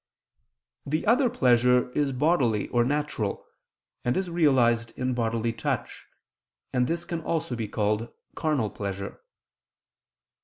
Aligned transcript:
The 0.83 1.05
other 1.05 1.29
pleasure 1.29 1.91
is 1.91 2.11
bodily 2.11 2.67
or 2.69 2.83
natural, 2.83 3.45
and 4.03 4.17
is 4.17 4.31
realized 4.31 4.93
in 4.97 5.13
bodily 5.13 5.53
touch, 5.53 6.07
and 6.73 6.87
this 6.87 7.05
can 7.05 7.21
also 7.21 7.55
be 7.55 7.67
called 7.67 8.11
carnal 8.33 8.71
pleasure. 8.71 9.21